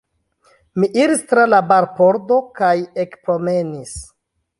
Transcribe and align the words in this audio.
Mi 0.83 0.87
iris 1.01 1.19
tra 1.31 1.43
la 1.53 1.59
barpordo 1.71 2.39
kaj 2.61 2.71
ekpromenis. 3.05 3.93